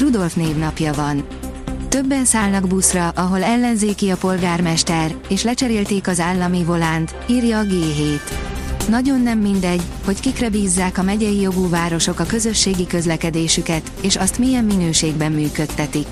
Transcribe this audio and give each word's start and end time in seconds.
Rudolf 0.00 0.34
névnapja 0.34 0.92
van. 0.92 1.26
Többen 1.88 2.24
szállnak 2.24 2.66
buszra, 2.66 3.08
ahol 3.08 3.42
ellenzéki 3.42 4.10
a 4.10 4.16
polgármester, 4.16 5.14
és 5.28 5.42
lecserélték 5.42 6.08
az 6.08 6.20
állami 6.20 6.64
volánt, 6.64 7.14
írja 7.26 7.58
a 7.58 7.62
G7. 7.62 8.20
Nagyon 8.88 9.20
nem 9.20 9.38
mindegy, 9.38 9.82
hogy 10.04 10.20
kikre 10.20 10.48
bízzák 10.50 10.98
a 10.98 11.02
megyei 11.02 11.40
jogú 11.40 11.68
városok 11.68 12.18
a 12.20 12.24
közösségi 12.24 12.86
közlekedésüket, 12.86 13.90
és 14.00 14.16
azt 14.16 14.38
milyen 14.38 14.64
minőségben 14.64 15.32
működtetik. 15.32 16.06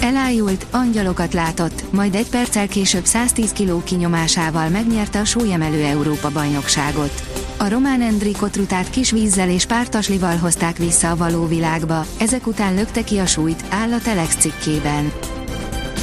Elájult, 0.00 0.66
angyalokat 0.70 1.32
látott, 1.32 1.92
majd 1.92 2.14
egy 2.14 2.28
perccel 2.28 2.68
később 2.68 3.04
110 3.04 3.52
kg 3.52 3.84
kinyomásával 3.84 4.68
megnyerte 4.68 5.20
a 5.20 5.24
súlyemelő 5.24 5.84
Európa 5.84 6.30
bajnokságot. 6.30 7.31
A 7.62 7.68
román 7.68 8.00
Endri 8.00 8.32
Kotrutát 8.32 8.90
kis 8.90 9.10
vízzel 9.10 9.50
és 9.50 9.66
pártaslival 9.66 10.36
hozták 10.36 10.76
vissza 10.76 11.10
a 11.10 11.16
való 11.16 11.46
világba, 11.46 12.06
ezek 12.18 12.46
után 12.46 12.74
lökte 12.74 13.04
ki 13.04 13.18
a 13.18 13.26
súlyt, 13.26 13.64
áll 13.68 13.92
a 13.92 13.98
Telex 13.98 14.36
cikkében. 14.36 15.12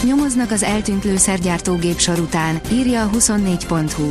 Nyomoznak 0.03 0.51
az 0.51 0.63
eltűnt 0.63 1.03
lőszergyártógép 1.03 1.99
sor 1.99 2.19
után, 2.19 2.61
írja 2.71 3.03
a 3.03 3.09
24.hu. 3.09 4.09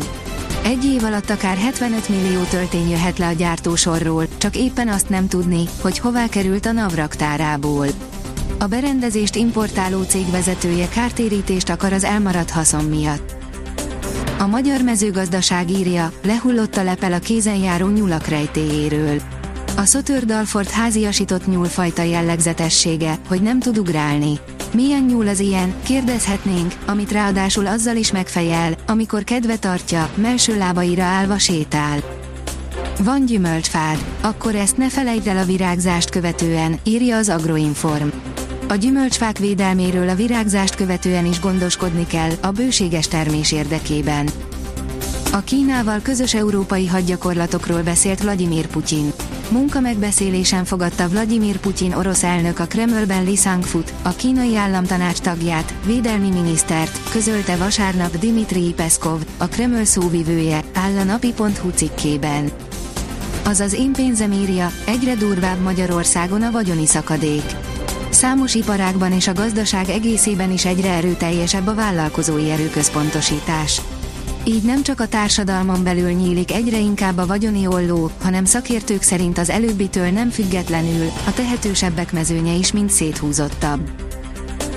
Egy 0.65 0.85
év 0.85 1.05
alatt 1.05 1.31
akár 1.31 1.57
75 1.57 2.09
millió 2.09 2.43
töltény 2.43 2.91
jöhet 2.91 3.19
le 3.19 3.27
a 3.27 3.33
gyártósorról, 3.33 4.27
csak 4.39 4.57
éppen 4.57 4.89
azt 4.89 5.09
nem 5.09 5.29
tudni, 5.29 5.65
hogy 5.81 5.99
hová 5.99 6.29
került 6.29 6.67
a 6.67 6.73
navraktárából. 6.73 7.87
A 8.59 8.67
berendezést 8.67 9.35
importáló 9.35 10.03
cég 10.03 10.31
vezetője 10.31 10.89
kártérítést 10.89 11.69
akar 11.69 11.93
az 11.93 12.05
elmaradt 12.05 12.51
haszon 12.51 12.85
miatt. 12.85 13.38
A 14.39 14.47
magyar 14.47 14.83
mezőgazdaság 14.83 15.71
írja, 15.71 16.13
lehullott 16.23 16.77
a 16.77 16.83
lepel 16.83 17.13
a 17.13 17.19
kézen 17.19 17.57
járó 17.57 17.89
nyulak 17.89 18.27
rejtéjéről. 18.27 19.21
A 19.77 19.85
Sotur 19.85 20.25
Dalford 20.25 20.69
háziasított 20.69 21.47
nyúlfajta 21.47 22.03
jellegzetessége, 22.03 23.19
hogy 23.29 23.43
nem 23.43 23.59
tud 23.59 23.79
ugrálni. 23.79 24.39
Milyen 24.73 25.03
nyúl 25.03 25.29
az 25.29 25.41
ilyen, 25.41 25.75
kérdezhetnénk, 25.83 26.75
amit 26.87 27.13
ráadásul 27.13 27.67
azzal 27.67 27.97
is 27.97 28.13
megfejel, 28.13 28.75
amikor 28.87 29.25
kedve 29.25 29.57
tartja, 29.57 30.11
melső 30.15 30.57
lábaira 30.57 31.05
állva 31.05 31.39
sétál. 31.39 31.99
Van 33.03 33.25
gyümölcsfád, 33.25 34.05
akkor 34.21 34.55
ezt 34.55 34.77
ne 34.77 34.89
felejtsd 34.89 35.27
el 35.27 35.39
a 35.39 35.45
virágzást 35.45 36.11
követően, 36.11 36.79
írja 36.85 37.17
az 37.17 37.29
Agroinform. 37.29 38.09
A 38.71 38.75
gyümölcsfák 38.75 39.39
védelméről 39.39 40.09
a 40.09 40.15
virágzást 40.15 40.75
követően 40.75 41.27
is 41.27 41.41
gondoskodni 41.41 42.07
kell, 42.07 42.31
a 42.41 42.51
bőséges 42.51 43.09
termés 43.09 43.53
érdekében. 43.53 44.29
A 45.33 45.41
Kínával 45.41 46.01
közös 46.03 46.35
európai 46.35 46.87
hadgyakorlatokról 46.87 47.83
beszélt 47.83 48.21
Vladimir 48.23 48.67
Putyin. 48.67 49.13
Munka 49.51 49.81
megbeszélésen 49.81 50.65
fogadta 50.65 51.09
Vladimir 51.09 51.57
Putyin 51.59 51.93
orosz 51.93 52.23
elnök 52.23 52.59
a 52.59 52.67
Kremlben 52.67 53.25
Li 53.25 53.37
Sangfut, 53.37 53.93
a 54.03 54.17
kínai 54.17 54.57
államtanács 54.57 55.19
tagját, 55.19 55.75
védelmi 55.87 56.31
minisztert, 56.31 57.11
közölte 57.11 57.57
vasárnap 57.57 58.19
Dimitri 58.19 58.73
Peszkov, 58.77 59.21
a 59.37 59.47
Kreml 59.47 59.85
szóvivője, 59.85 60.61
áll 60.75 60.97
a 60.97 61.05
napi.hu 61.05 61.71
cikkében. 61.75 62.51
Azaz 63.45 63.73
én 63.73 63.93
pénzem 63.93 64.33
írja, 64.33 64.71
egyre 64.87 65.15
durvább 65.15 65.63
Magyarországon 65.63 66.43
a 66.43 66.51
vagyoni 66.51 66.87
szakadék. 66.87 67.68
Számos 68.19 68.55
iparágban 68.55 69.13
és 69.13 69.29
a 69.29 69.33
gazdaság 69.33 69.89
egészében 69.89 70.53
is 70.53 70.65
egyre 70.65 70.91
erőteljesebb 70.91 71.67
a 71.67 71.75
vállalkozói 71.75 72.51
erőközpontosítás. 72.51 73.81
Így 74.45 74.63
nem 74.63 74.83
csak 74.83 75.01
a 75.01 75.09
társadalmon 75.09 75.85
belül 75.85 76.11
nyílik 76.11 76.53
egyre 76.53 76.79
inkább 76.79 77.19
a 77.19 77.27
vagyoni 77.27 77.67
olló, 77.67 78.11
hanem 78.23 78.45
szakértők 78.45 79.03
szerint 79.03 79.39
az 79.39 79.51
előbbitől 79.51 80.11
nem 80.11 80.31
függetlenül, 80.31 81.07
a 81.27 81.33
tehetősebbek 81.33 82.13
mezőnye 82.13 82.53
is 82.53 82.73
mind 82.73 82.91
széthúzottabb. 82.91 83.91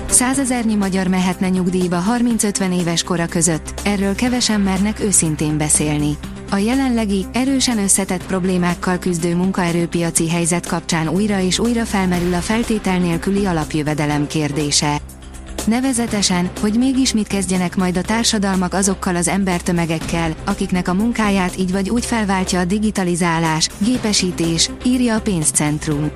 Százezernyi 0.08 0.74
magyar 0.74 1.06
mehetne 1.06 1.48
nyugdíjba 1.48 2.02
30-50 2.18 2.80
éves 2.80 3.02
kora 3.02 3.26
között, 3.26 3.80
erről 3.84 4.14
kevesen 4.14 4.60
mernek 4.60 5.00
őszintén 5.00 5.56
beszélni. 5.56 6.18
A 6.52 6.56
jelenlegi, 6.56 7.26
erősen 7.32 7.78
összetett 7.78 8.26
problémákkal 8.26 8.98
küzdő 8.98 9.36
munkaerőpiaci 9.36 10.28
helyzet 10.28 10.66
kapcsán 10.66 11.08
újra 11.08 11.40
és 11.40 11.58
újra 11.58 11.84
felmerül 11.84 12.34
a 12.34 12.40
feltétel 12.40 12.98
nélküli 12.98 13.46
alapjövedelem 13.46 14.26
kérdése. 14.26 14.96
Nevezetesen, 15.66 16.50
hogy 16.60 16.78
mégis 16.78 17.12
mit 17.12 17.26
kezdjenek 17.26 17.76
majd 17.76 17.96
a 17.96 18.00
társadalmak 18.00 18.74
azokkal 18.74 19.16
az 19.16 19.28
embertömegekkel, 19.28 20.34
akiknek 20.44 20.88
a 20.88 20.94
munkáját 20.94 21.58
így 21.58 21.72
vagy 21.72 21.90
úgy 21.90 22.04
felváltja 22.04 22.60
a 22.60 22.64
digitalizálás, 22.64 23.68
gépesítés, 23.78 24.70
írja 24.84 25.14
a 25.14 25.20
pénzcentrum. 25.20 26.10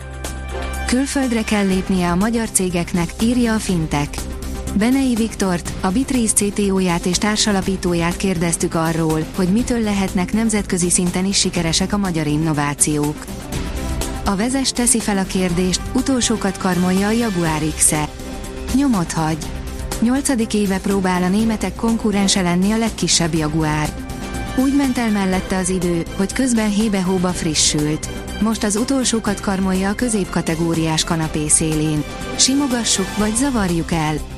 Külföldre 0.86 1.42
kell 1.42 1.66
lépnie 1.66 2.10
a 2.10 2.16
magyar 2.16 2.50
cégeknek, 2.50 3.10
írja 3.22 3.54
a 3.54 3.58
Fintech. 3.58 4.35
Benei 4.78 5.14
Viktort, 5.14 5.72
a 5.80 5.88
Bitriz 5.88 6.32
CTO-ját 6.32 7.06
és 7.06 7.18
társalapítóját 7.18 8.16
kérdeztük 8.16 8.74
arról, 8.74 9.26
hogy 9.34 9.48
mitől 9.48 9.80
lehetnek 9.80 10.32
nemzetközi 10.32 10.90
szinten 10.90 11.24
is 11.24 11.38
sikeresek 11.38 11.92
a 11.92 11.96
magyar 11.96 12.26
innovációk. 12.26 13.24
A 14.24 14.36
vezes 14.36 14.72
teszi 14.72 15.00
fel 15.00 15.18
a 15.18 15.24
kérdést, 15.24 15.80
utolsókat 15.92 16.58
karmolja 16.58 17.06
a 17.06 17.10
Jaguar 17.10 17.60
X-e. 17.76 18.08
Nyomot 18.74 19.12
hagy. 19.12 19.46
Nyolcadik 20.00 20.54
éve 20.54 20.78
próbál 20.78 21.22
a 21.22 21.28
németek 21.28 21.74
konkurense 21.74 22.42
lenni 22.42 22.72
a 22.72 22.78
legkisebb 22.78 23.34
Jaguar. 23.34 23.88
Úgy 24.58 24.76
ment 24.76 24.98
el 24.98 25.10
mellette 25.10 25.56
az 25.56 25.68
idő, 25.68 26.04
hogy 26.16 26.32
közben 26.32 26.70
hébe-hóba 26.70 27.28
frissült. 27.28 28.08
Most 28.40 28.64
az 28.64 28.76
utolsókat 28.76 29.40
karmolja 29.40 29.88
a 29.88 29.94
középkategóriás 29.94 31.04
kanapé 31.04 31.48
szélén. 31.48 32.04
Simogassuk, 32.36 33.16
vagy 33.16 33.36
zavarjuk 33.36 33.92
el. 33.92 34.35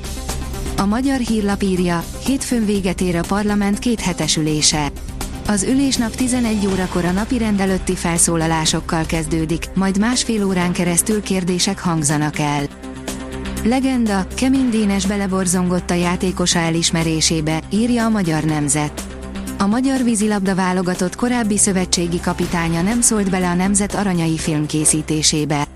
A 0.77 0.87
magyar 0.87 1.19
hírlap 1.19 1.63
írja, 1.63 2.05
hétfőn 2.25 2.65
véget 2.65 3.01
ér 3.01 3.17
a 3.17 3.23
parlament 3.29 3.79
két 3.79 4.01
hetes 4.01 4.37
ülése. 4.37 4.93
Az 5.47 5.63
ülésnap 5.63 6.15
11 6.15 6.67
órakor 6.67 7.05
a 7.05 7.11
napi 7.11 7.39
rendelőtti 7.39 7.95
felszólalásokkal 7.95 9.07
kezdődik, 9.07 9.65
majd 9.75 9.99
másfél 9.99 10.45
órán 10.45 10.73
keresztül 10.73 11.23
kérdések 11.23 11.81
hangzanak 11.81 12.39
el. 12.39 12.67
Legenda, 13.65 14.27
Kemin 14.35 14.71
Dénes 14.71 15.07
beleborzongott 15.07 15.91
a 15.91 15.95
játékosa 15.95 16.59
elismerésébe, 16.59 17.61
írja 17.71 18.05
a 18.05 18.09
Magyar 18.09 18.43
Nemzet. 18.43 19.03
A 19.59 19.67
magyar 19.67 20.03
vízilabda 20.03 20.55
válogatott 20.55 21.17
korábbi 21.17 21.59
szövetségi 21.59 22.21
kapitánya 22.21 22.83
nem 22.83 23.01
szólt 23.01 23.31
bele 23.31 23.49
a 23.49 23.55
nemzet 23.55 23.95
aranyai 23.95 24.39
filmkészítésébe. 24.39 25.67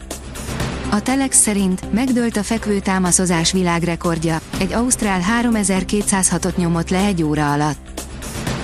A 0.93 1.03
Telex 1.03 1.39
szerint 1.39 1.93
megdőlt 1.93 2.37
a 2.37 2.43
fekvő 2.43 2.81
támaszozás 2.81 3.53
világrekordja, 3.53 4.41
egy 4.59 4.73
Ausztrál 4.73 5.21
3206-ot 5.43 6.57
nyomott 6.57 6.91
le 6.91 7.05
egy 7.05 7.23
óra 7.23 7.53
alatt. 7.53 8.01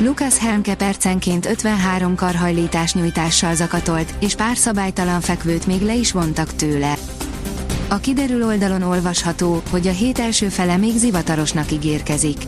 Lukas 0.00 0.38
Helmke 0.38 0.74
percenként 0.74 1.46
53 1.46 2.14
karhajlítás 2.14 2.94
nyújtással 2.94 3.54
zakatolt, 3.54 4.14
és 4.20 4.34
pár 4.34 4.56
szabálytalan 4.56 5.20
fekvőt 5.20 5.66
még 5.66 5.82
le 5.82 5.94
is 5.94 6.12
vontak 6.12 6.54
tőle. 6.54 6.94
A 7.88 7.98
kiderül 7.98 8.44
oldalon 8.44 8.82
olvasható, 8.82 9.62
hogy 9.70 9.86
a 9.86 9.92
hét 9.92 10.18
első 10.18 10.48
fele 10.48 10.76
még 10.76 10.96
zivatarosnak 10.96 11.72
ígérkezik. 11.72 12.38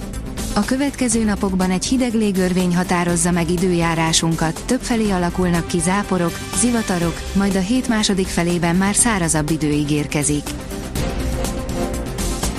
A 0.54 0.64
következő 0.64 1.24
napokban 1.24 1.70
egy 1.70 1.84
hideg 1.84 2.14
légörvény 2.14 2.76
határozza 2.76 3.30
meg 3.30 3.50
időjárásunkat, 3.50 4.62
többfelé 4.66 5.10
alakulnak 5.10 5.66
ki 5.66 5.78
záporok, 5.78 6.38
zivatarok, 6.56 7.20
majd 7.34 7.56
a 7.56 7.60
hét 7.60 7.88
második 7.88 8.26
felében 8.26 8.76
már 8.76 8.94
szárazabb 8.94 9.50
idő 9.50 9.70
ígérkezik. 9.70 10.42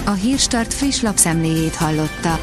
A 0.05 0.11
Hírstart 0.11 0.73
friss 0.73 1.01
lapszemléjét 1.01 1.75
hallotta. 1.75 2.39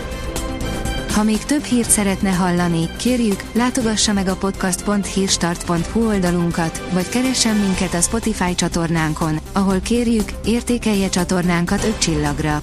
Ha 1.15 1.23
még 1.23 1.45
több 1.45 1.63
hírt 1.63 1.91
szeretne 1.91 2.31
hallani, 2.31 2.89
kérjük, 2.97 3.45
látogassa 3.53 4.13
meg 4.13 4.29
a 4.29 4.37
podcast.hírstart.hu 4.37 6.07
oldalunkat, 6.07 6.89
vagy 6.93 7.09
keressen 7.09 7.57
minket 7.57 7.95
a 7.95 8.01
Spotify 8.01 8.55
csatornánkon, 8.55 9.39
ahol 9.53 9.81
kérjük, 9.81 10.33
értékelje 10.45 11.09
csatornánkat 11.09 11.85
5 11.85 11.99
csillagra. 11.99 12.63